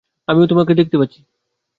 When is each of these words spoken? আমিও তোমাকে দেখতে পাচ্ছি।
আমিও 0.27 0.45
তোমাকে 0.47 0.71
দেখতে 0.73 0.95
পাচ্ছি। 0.97 1.19